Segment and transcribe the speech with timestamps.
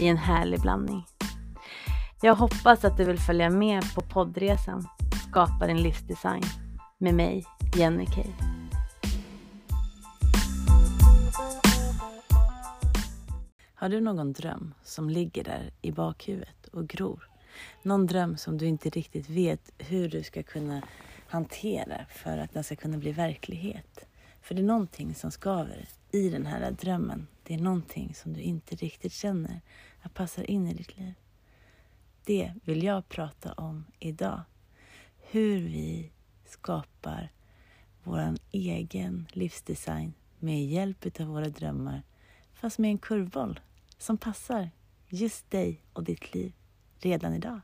[0.00, 1.04] i en härlig blandning.
[2.22, 4.88] Jag hoppas att du vill följa med på poddresan
[5.28, 6.42] Skapa din livsdesign
[6.98, 7.44] med mig,
[7.76, 8.32] Jenny Kay.
[13.74, 17.28] Har du någon dröm som ligger där i bakhuvudet och gror?
[17.82, 20.82] Någon dröm som du inte riktigt vet hur du ska kunna
[21.28, 24.07] hantera för att den ska kunna bli verklighet?
[24.48, 27.26] För det är någonting som skaver i den här drömmen.
[27.42, 29.60] Det är någonting som du inte riktigt känner
[30.00, 31.14] att passar in i ditt liv.
[32.24, 34.40] Det vill jag prata om idag.
[35.30, 36.10] Hur vi
[36.44, 37.32] skapar
[38.02, 42.02] vår egen livsdesign med hjälp av våra drömmar
[42.52, 43.60] fast med en kurvboll
[43.98, 44.70] som passar
[45.08, 46.52] just dig och ditt liv
[46.98, 47.60] redan idag.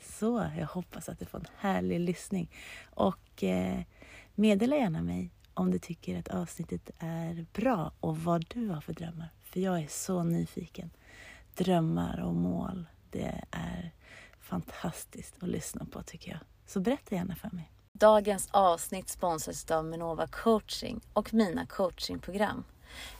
[0.00, 2.50] Så jag hoppas att du får en härlig lyssning
[2.90, 3.80] och eh,
[4.34, 8.92] meddela gärna mig om du tycker att avsnittet är bra och vad du har för
[8.92, 9.28] drömmar.
[9.42, 10.90] För jag är så nyfiken.
[11.54, 13.90] Drömmar och mål, det är
[14.40, 16.40] fantastiskt att lyssna på tycker jag.
[16.66, 17.72] Så berätta gärna för mig.
[17.92, 22.64] Dagens avsnitt sponsras av Minova coaching och mina coachingprogram.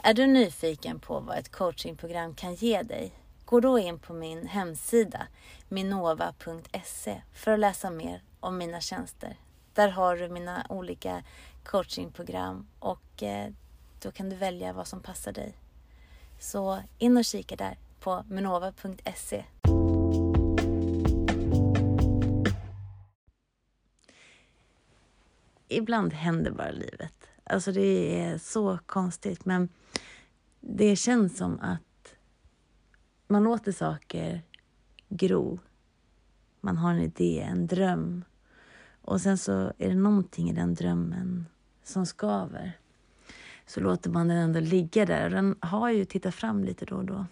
[0.03, 3.13] Är du nyfiken på vad ett coachingprogram kan ge dig?
[3.45, 5.27] Gå då in på min hemsida
[5.69, 9.37] minova.se för att läsa mer om mina tjänster.
[9.77, 11.23] Där har du mina olika
[11.65, 13.53] coachingprogram och eh,
[14.03, 15.55] då kan du välja vad som passar dig.
[16.39, 19.45] Så in och kika där på minova.se.
[25.69, 27.15] Ibland händer bara livet.
[27.45, 29.69] Alltså det är så konstigt men
[30.61, 32.15] det känns som att
[33.29, 34.43] man låter saker
[35.09, 35.59] gro.
[36.61, 38.25] Man har en idé, en dröm
[39.07, 41.47] och sen så är det någonting i den drömmen
[41.85, 42.79] som skaver.
[43.67, 46.97] Så låter man den ändå ligga där och den har ju tittat fram lite då
[46.97, 47.27] och då.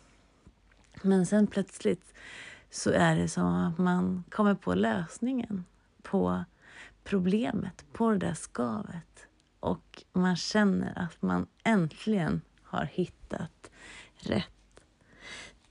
[1.02, 2.14] Men sen plötsligt
[2.70, 5.64] så är det som att man kommer på lösningen
[6.02, 6.44] på
[7.04, 9.26] problemet, på det där skavet.
[9.60, 13.70] Och man känner att man äntligen har hittat
[14.14, 14.80] rätt.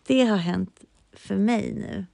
[0.03, 0.83] Det har hänt
[1.13, 2.05] för mig nu.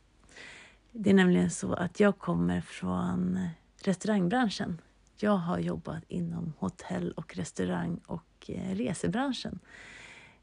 [0.91, 3.49] Det är nämligen så att jag kommer från
[3.81, 4.81] restaurangbranschen.
[5.17, 9.59] Jag har jobbat inom hotell och restaurang och eh, resebranschen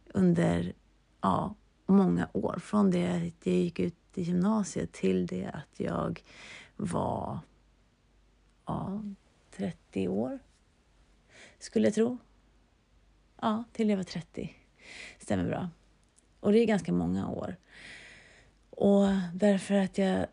[0.06, 0.72] under
[1.20, 1.54] ja,
[1.86, 2.58] många år.
[2.58, 6.22] Från det att jag gick ut i gymnasiet till det att jag
[6.76, 7.38] var
[8.66, 9.02] ja,
[9.56, 10.38] 30 år,
[11.58, 12.18] skulle jag tro.
[13.40, 14.54] Ja, till jag var 30.
[15.18, 15.70] Stämmer bra.
[16.40, 17.56] Och det är ganska många år.
[18.70, 20.26] Och därför att jag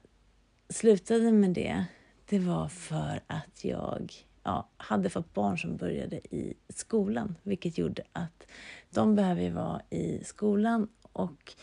[0.69, 1.85] slutade med det
[2.33, 4.13] det var för att jag
[4.43, 8.47] ja, hade fått barn som började i skolan, vilket gjorde att
[8.89, 11.53] de behöver vara i skolan och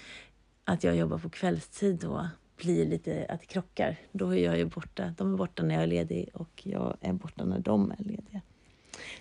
[0.65, 3.97] att jag jobbar på kvällstid då blir lite att det krockar.
[4.13, 5.15] Då är jag ju borta.
[5.19, 8.41] De är borta när jag är ledig och jag är borta när de är lediga.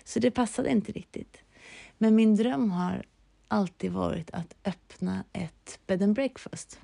[0.04, 1.42] Så det passade inte riktigt.
[1.98, 3.06] Men min dröm har
[3.48, 6.80] alltid varit att öppna ett bed and breakfast.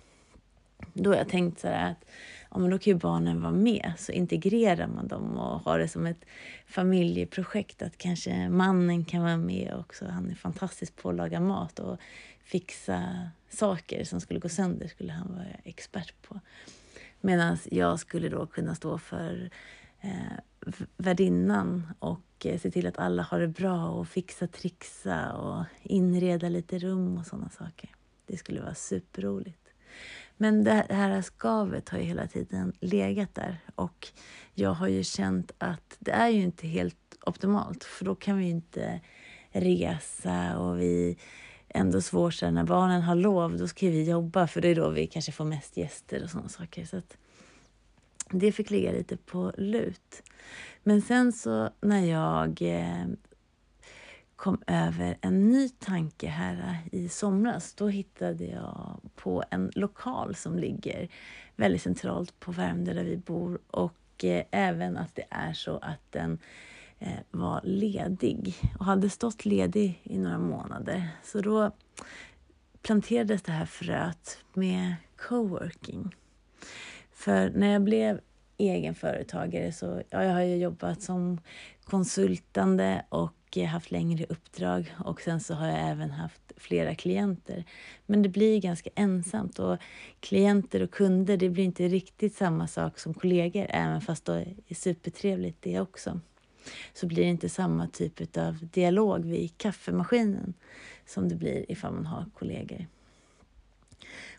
[0.92, 2.04] Då har jag tänkt så här att
[2.50, 3.92] ja, men då kan ju barnen vara med.
[3.98, 6.24] Så integrerar man dem och har det som ett
[6.66, 7.82] familjeprojekt.
[7.82, 10.04] Att kanske mannen kan vara med också.
[10.04, 11.98] Han är fantastisk på att laga mat och
[12.44, 16.40] fixa saker som skulle gå sönder skulle han vara expert på.
[17.20, 19.50] Medan jag skulle då kunna stå för
[20.00, 20.10] eh,
[20.96, 26.48] värdinnan och eh, se till att alla har det bra och fixa, trixa och inreda
[26.48, 27.90] lite rum och sådana saker.
[28.26, 29.65] Det skulle vara superroligt.
[30.36, 34.08] Men det här skavet har ju hela tiden legat där och
[34.54, 36.96] jag har ju känt att det är ju inte helt
[37.26, 39.00] optimalt för då kan vi inte
[39.50, 41.18] resa och vi
[41.68, 44.90] ändå svårt så när barnen har lov, då ska vi jobba för det är då
[44.90, 46.84] vi kanske får mest gäster och sådana saker.
[46.84, 47.16] Så att
[48.30, 50.22] det fick ligga lite på lut.
[50.82, 53.06] Men sen så när jag eh,
[54.46, 57.74] kom över en ny tanke här eh, i somras.
[57.74, 61.08] Då hittade jag på en lokal som ligger
[61.56, 66.00] väldigt centralt på Värmdö där vi bor och eh, även att det är så att
[66.10, 66.38] den
[66.98, 71.08] eh, var ledig och hade stått ledig i några månader.
[71.24, 71.70] Så då
[72.82, 76.14] planterades det här fröet med coworking.
[77.12, 78.20] För när jag blev
[78.58, 81.40] egenföretagare så ja, jag har jag jobbat som
[81.84, 83.32] konsultande och
[83.64, 87.64] haft längre uppdrag och sen så har jag även haft flera klienter.
[88.06, 89.78] Men det blir ganska ensamt och
[90.20, 94.74] klienter och kunder det blir inte riktigt samma sak som kollegor även fast det är
[94.74, 96.20] supertrevligt det också.
[96.94, 100.54] Så blir det inte samma typ av dialog vid kaffemaskinen
[101.06, 102.86] som det blir ifall man har kollegor.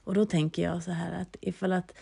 [0.03, 1.93] Och då tänker jag så här att ifall att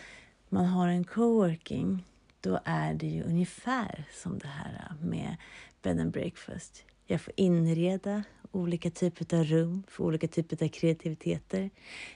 [0.48, 2.04] man har en coworking
[2.40, 5.36] då är det ju ungefär som det här med
[5.82, 6.84] bed and breakfast.
[7.06, 8.22] Jag får inreda
[8.52, 11.70] olika typer av rum för olika typer av kreativiteter.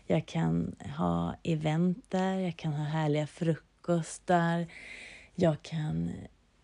[0.07, 4.67] Jag kan ha event där, jag kan ha härliga frukostar.
[5.35, 6.13] Jag kan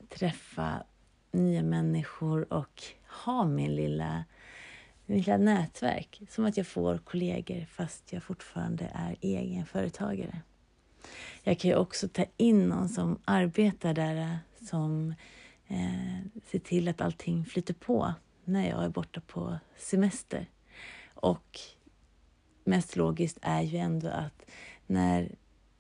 [0.09, 0.85] träffa
[1.33, 2.83] nya människor och
[3.25, 4.25] ha min lilla,
[5.07, 6.23] min lilla nätverk.
[6.31, 10.41] Som att jag får kollegor fast jag fortfarande är egenföretagare.
[11.43, 14.39] Jag kan ju också ta in någon som arbetar där
[14.71, 15.15] som
[15.69, 18.15] eh, se till att allting flyter på
[18.45, 20.47] när jag är borta på semester.
[21.15, 21.61] Och
[22.65, 24.51] mest logiskt är ju ändå att
[24.87, 25.35] när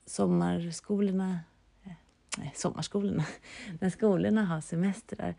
[0.06, 1.40] sommarskolorna,
[1.84, 1.92] eh,
[2.38, 3.24] nej, sommarskolorna,
[3.80, 5.34] när skolorna har semestrar,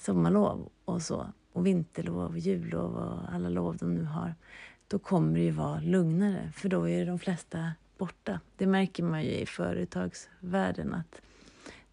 [0.00, 4.34] sommarlov och så, och vinterlov och jullov och alla lov de nu har,
[4.88, 8.40] då kommer det ju vara lugnare, för då är de flesta borta.
[8.56, 11.22] Det märker man ju i företagsvärlden att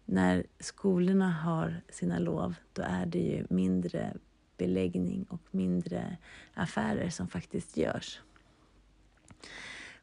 [0.04, 4.14] när skolorna har sina lov, då är det ju mindre
[4.56, 6.16] beläggning och mindre
[6.54, 8.20] affärer som faktiskt görs.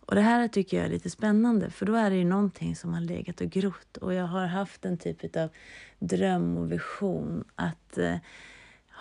[0.09, 2.93] Och det här tycker jag är lite spännande för då är det ju någonting som
[2.93, 5.49] har legat och grott och jag har haft en typ av
[5.99, 8.15] dröm och vision att eh,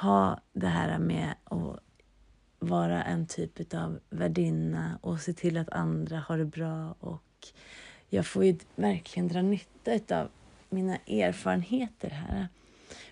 [0.00, 1.80] ha det här med att
[2.58, 7.48] vara en typ av värdinna och se till att andra har det bra och
[8.08, 10.28] jag får ju verkligen dra nytta av
[10.70, 12.48] mina erfarenheter här.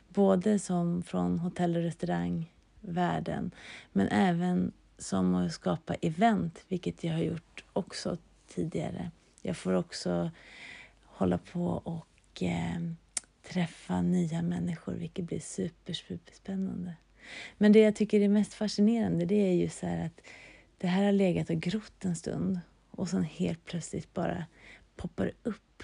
[0.09, 3.51] Både som från hotell och restaurangvärlden
[3.93, 8.17] men även som att skapa event, vilket jag har gjort också
[8.49, 9.11] tidigare.
[9.43, 10.31] Jag får också
[11.05, 12.81] hålla på och eh,
[13.49, 16.95] träffa nya människor, vilket blir super, super spännande.
[17.59, 20.21] Men det jag tycker är mest fascinerande, det är ju så att
[20.79, 22.61] det här har legat och grott en stund
[22.91, 24.45] och sen helt plötsligt bara
[24.97, 25.83] poppar upp.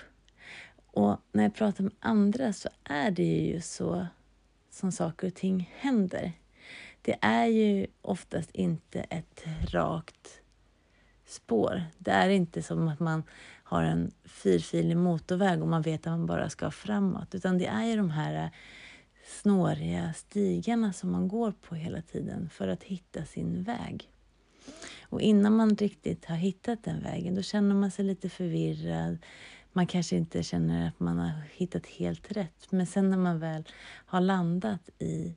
[0.93, 4.07] Och när jag pratar med andra så är det ju så
[4.71, 6.33] som saker och ting händer.
[7.03, 10.41] Det är ju oftast inte ett rakt
[11.27, 11.83] spår.
[11.99, 13.23] Det är inte som att man
[13.65, 17.85] har en fyrfilig motorväg och man vet att man bara ska framåt, utan det är
[17.85, 18.51] ju de här
[19.27, 24.09] snåriga stigarna som man går på hela tiden för att hitta sin väg.
[25.03, 29.19] Och innan man riktigt har hittat den vägen, då känner man sig lite förvirrad.
[29.73, 32.73] Man kanske inte känner att man har hittat helt rätt.
[32.73, 33.69] Men sen när man väl
[34.07, 35.35] har landat i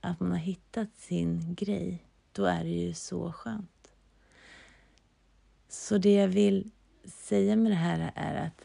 [0.00, 3.92] att man har hittat sin grej, då är det ju så skönt.
[5.68, 6.70] Så det jag vill
[7.04, 8.64] säga med det här är att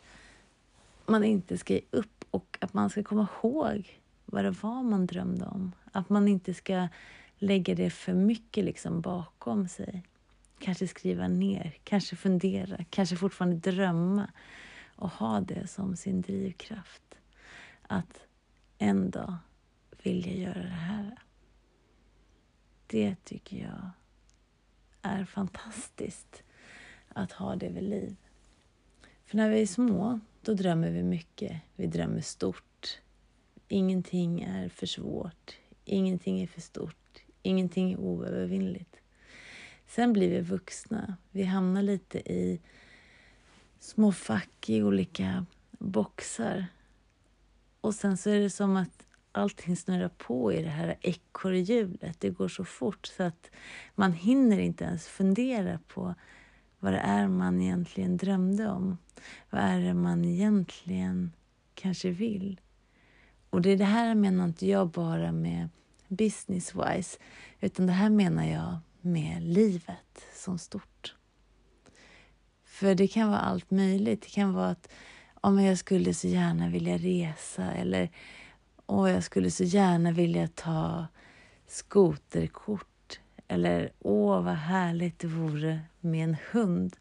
[1.06, 5.06] man inte ska ge upp och att man ska komma ihåg vad det var man
[5.06, 5.72] drömde om.
[5.92, 6.88] Att man inte ska
[7.38, 10.04] lägga det för mycket liksom bakom sig.
[10.60, 14.28] Kanske skriva ner, kanske fundera, kanske fortfarande drömma
[14.96, 17.18] och ha det som sin drivkraft.
[17.82, 18.28] Att
[18.78, 19.38] en dag
[20.04, 21.18] vill jag göra det här.
[22.88, 23.90] Det tycker jag
[25.02, 26.44] är fantastiskt
[27.10, 28.16] att ha det vid liv.
[29.25, 31.62] För när vi är små, då drömmer vi mycket.
[31.75, 33.02] Vi drömmer stort.
[33.68, 35.58] Ingenting är för svårt.
[35.86, 37.24] Ingenting är för stort.
[37.42, 38.96] Ingenting är oövervinnligt.
[39.88, 41.18] Sen blir vi vuxna.
[41.32, 42.62] Vi hamnar lite i
[43.86, 45.46] små fack i olika
[45.80, 46.65] boxar.
[47.82, 52.20] Och sen så är det som att allting snurrar på i det här ekorrhjulet.
[52.20, 53.50] Det går så fort så att
[53.96, 56.15] man hinner inte ens fundera på
[56.80, 58.98] vad det är man egentligen drömde om.
[59.50, 61.32] Vad är det man egentligen
[61.74, 62.62] kanske vill?
[63.50, 65.70] Och det, det här menar inte jag bara med
[66.08, 67.20] business-wise,
[67.60, 71.15] utan det här menar jag med livet som stort.
[72.75, 74.22] För det kan vara allt möjligt.
[74.22, 74.89] Det kan vara att
[75.34, 78.10] om jag skulle så gärna vilja resa eller
[78.86, 81.08] åh, jag skulle så gärna vilja ta
[81.67, 86.96] skoterkort eller åh vad härligt det vore med en hund.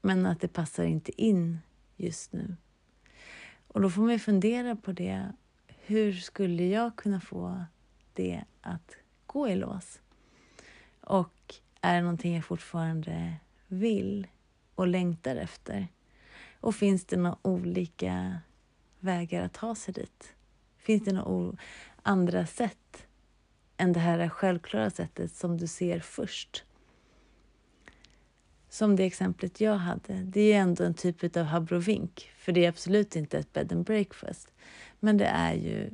[0.00, 1.58] Men att det passar inte in
[1.96, 2.56] just nu.
[3.68, 5.32] Och då får man fundera på det.
[5.66, 7.64] Hur skulle jag kunna få
[8.14, 10.00] det att gå i lås?
[11.00, 13.34] Och är det någonting jag fortfarande
[13.66, 14.26] vill
[14.80, 15.88] och längtar efter?
[16.60, 18.40] Och finns det några olika
[19.00, 20.34] vägar att ta sig dit?
[20.76, 21.56] Finns det några
[22.02, 23.06] andra sätt
[23.76, 26.64] än det här självklara sättet som du ser först?
[28.68, 32.68] Som det exemplet jag hade, det är ändå en typ av habrovink, för det är
[32.68, 34.52] absolut inte ett bed and breakfast.
[35.00, 35.90] Men det är ju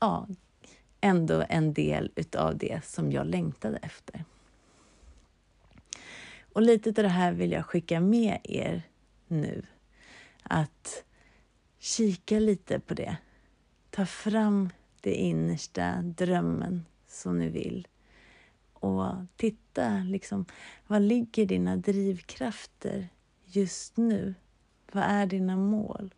[0.00, 0.28] ja,
[1.00, 4.24] ändå en del utav det som jag längtade efter.
[6.54, 8.82] Och lite av det här vill jag skicka med er
[9.26, 9.62] nu.
[10.42, 11.04] Att
[11.78, 13.16] kika lite på det.
[13.90, 14.70] Ta fram
[15.00, 17.88] det innersta drömmen som ni vill.
[18.72, 20.46] Och titta, liksom,
[20.86, 23.08] vad ligger dina drivkrafter
[23.44, 24.34] just nu?
[24.92, 26.14] Vad är dina mål?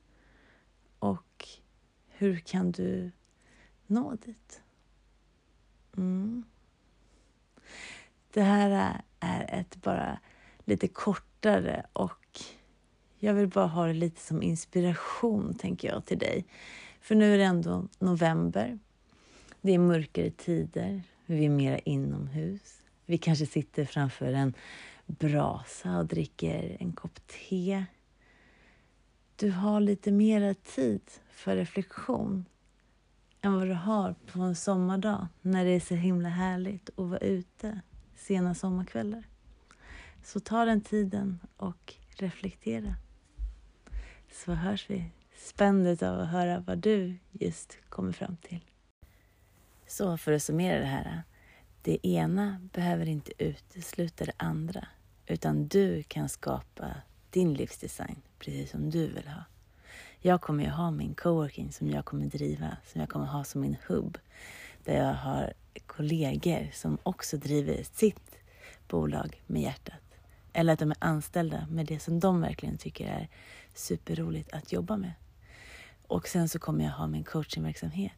[0.98, 1.48] Och
[2.08, 3.10] hur kan du
[3.86, 4.62] nå dit?
[5.96, 6.44] Mm.
[8.32, 10.20] Det här är ett bara
[10.66, 12.40] lite kortare och
[13.18, 16.44] jag vill bara ha det lite som inspiration, tänker jag, till dig.
[17.00, 18.78] För nu är det ändå november.
[19.60, 21.02] Det är mörkare tider.
[21.26, 22.82] Vi är mera inomhus.
[23.06, 24.54] Vi kanske sitter framför en
[25.06, 27.84] brasa och dricker en kopp te.
[29.36, 32.44] Du har lite mera tid för reflektion
[33.40, 37.18] än vad du har på en sommardag när det är så himla härligt att vara
[37.18, 37.80] ute
[38.16, 39.24] sena sommarkvällar.
[40.26, 42.94] Så ta den tiden och reflektera.
[44.32, 45.10] Så hörs vi.
[45.36, 48.60] spänd av att höra vad du just kommer fram till.
[49.86, 51.22] Så för att summera det här.
[51.82, 54.88] Det ena behöver inte utesluta det andra,
[55.26, 56.94] utan du kan skapa
[57.30, 59.44] din livsdesign precis som du vill ha.
[60.20, 63.60] Jag kommer ju ha min coworking som jag kommer driva, som jag kommer ha som
[63.60, 64.18] min hubb,
[64.84, 65.52] där jag har
[65.86, 68.38] kollegor som också driver sitt
[68.88, 70.05] bolag med hjärtat.
[70.58, 73.28] Eller att de är anställda med det som de verkligen tycker är
[73.74, 75.12] superroligt att jobba med.
[76.02, 78.12] Och sen så kommer jag ha min coachingverksamhet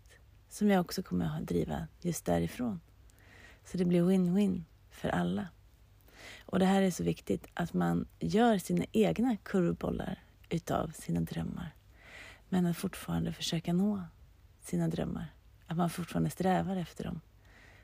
[0.49, 2.80] som jag också kommer att driva just därifrån.
[3.64, 5.49] Så det blir win-win för alla.
[6.45, 11.75] Och det här är så viktigt att man gör sina egna kurvbollar utav sina drömmar.
[12.49, 14.02] Men att fortfarande försöka nå
[14.61, 15.35] sina drömmar.
[15.66, 17.21] Att man fortfarande strävar efter dem.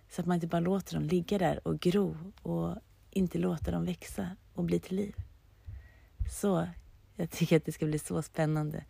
[0.09, 2.77] Så att man inte bara låter dem ligga där och gro och
[3.11, 5.15] inte låter dem växa och bli till liv.
[6.31, 6.69] Så
[7.17, 8.85] jag tycker att det ska bli så spännande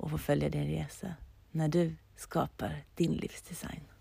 [0.00, 1.14] att få följa din resa
[1.50, 3.91] när du skapar din livsdesign.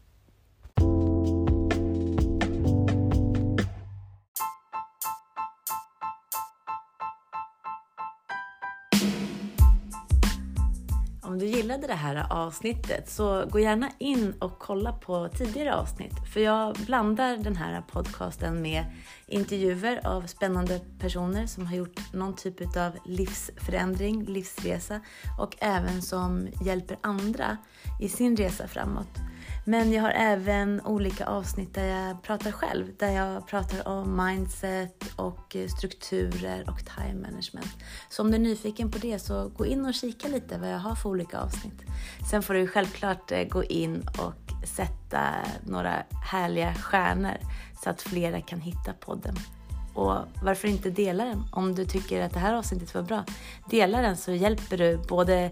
[11.72, 16.14] Gillade det här avsnittet så gå gärna in och kolla på tidigare avsnitt.
[16.34, 18.86] För jag blandar den här podcasten med
[19.28, 25.02] intervjuer av spännande personer som har gjort någon typ av livsförändring, livsresa
[25.40, 27.58] och även som hjälper andra
[28.02, 29.20] i sin resa framåt.
[29.66, 32.86] Men jag har även olika avsnitt där jag pratar själv.
[33.00, 37.78] Där jag pratar om mindset och eh, strukturer och time management.
[38.10, 40.80] Så om du är nyfiken på det så gå in och kika lite vad jag
[40.80, 41.82] har för olika avsnitt.
[42.30, 44.34] Sen får du självklart eh, gå in och
[44.68, 45.22] sätta
[45.64, 47.38] några härliga stjärnor
[47.84, 49.36] så att flera kan hitta podden.
[49.94, 53.24] Och varför inte dela den om du tycker att det här avsnittet var bra?
[53.70, 55.52] Dela den så hjälper du både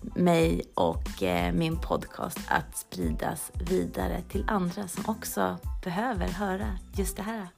[0.00, 7.16] mig och eh, min podcast att spridas vidare till andra som också behöver höra just
[7.16, 7.48] det här.